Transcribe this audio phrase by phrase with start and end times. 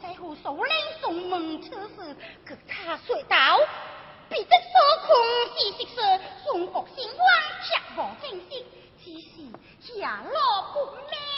[0.00, 3.58] 在乎受冷送门出时跟他说道
[4.28, 5.14] 彼得所空
[5.54, 7.18] 事实是中国兴欢
[7.62, 8.66] 却无正心
[9.02, 11.33] 只是家老不明。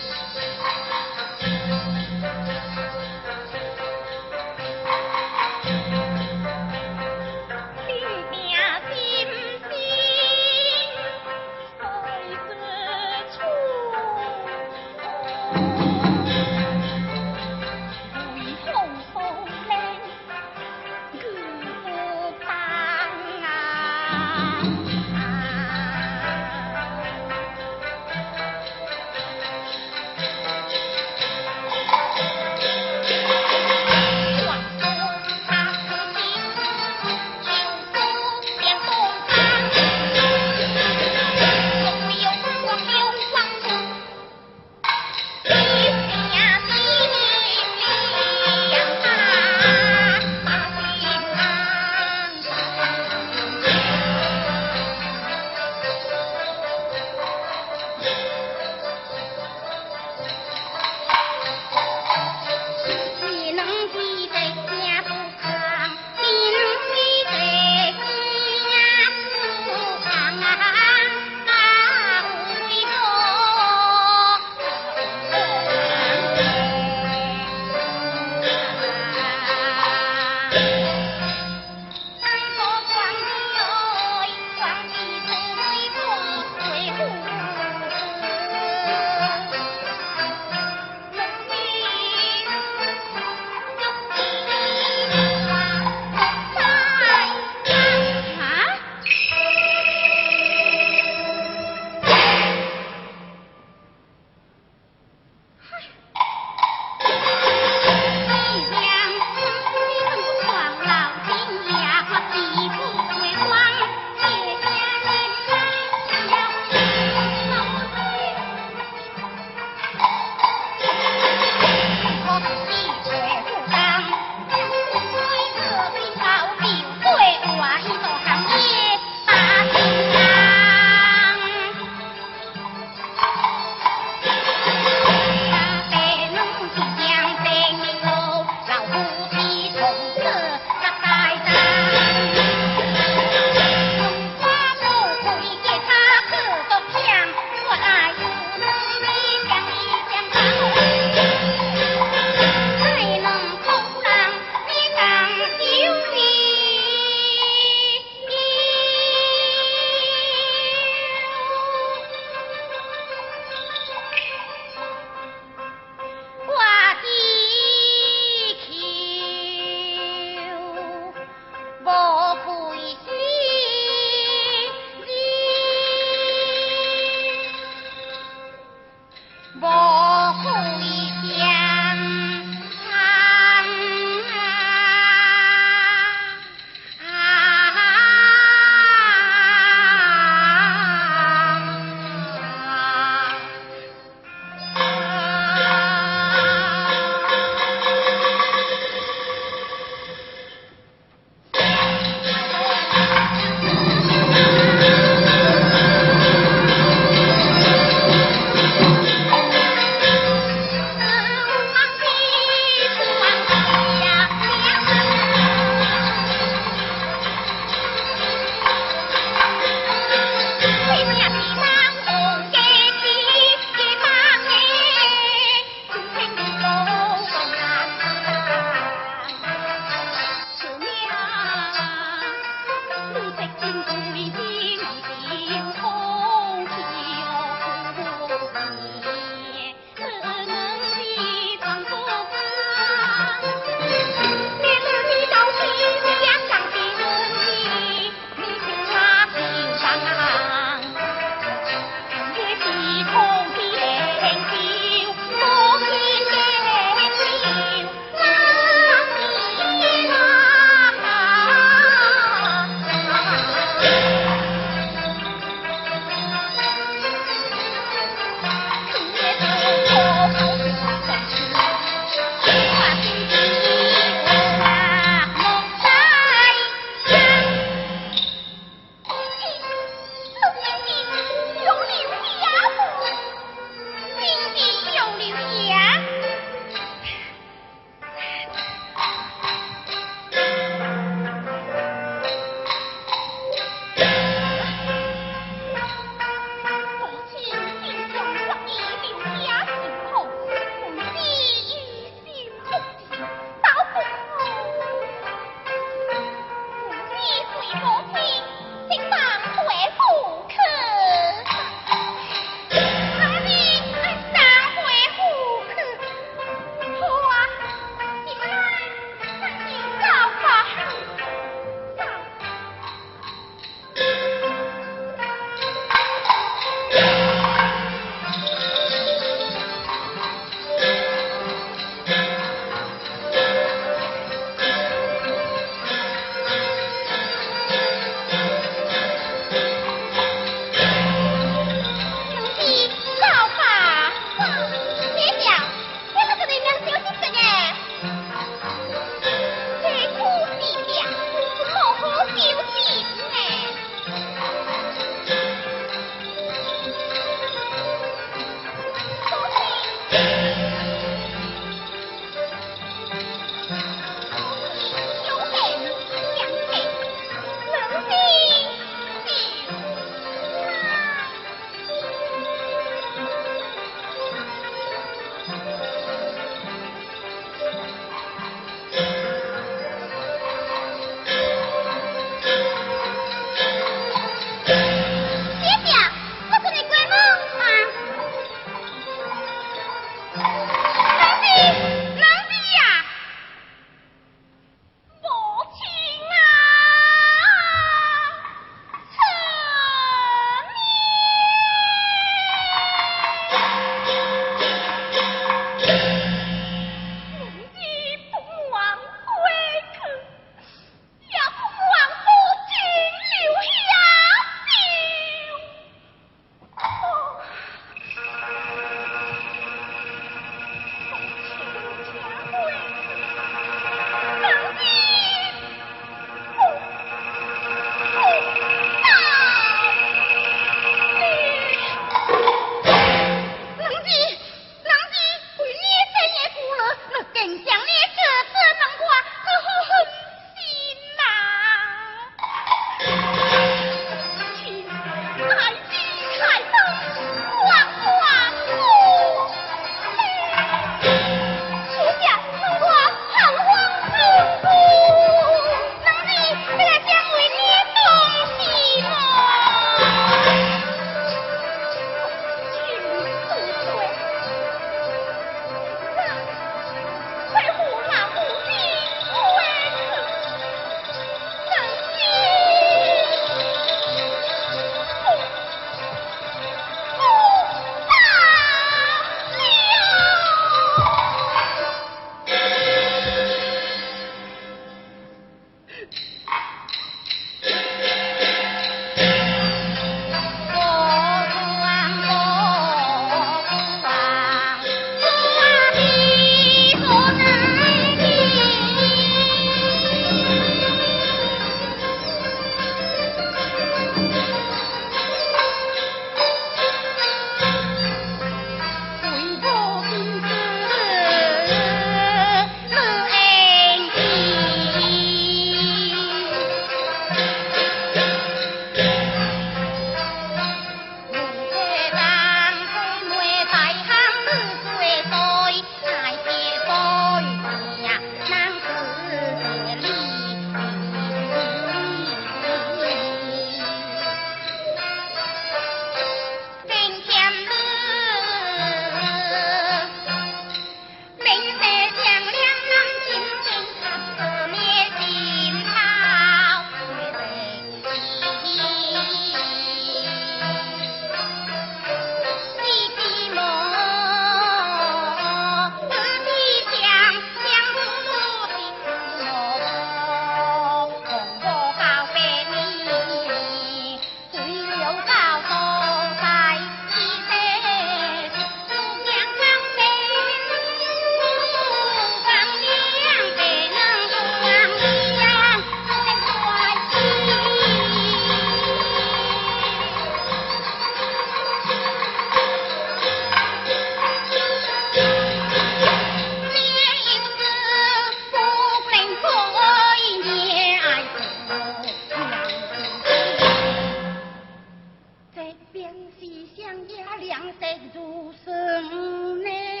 [595.91, 600.00] 便是想要两色如生呢。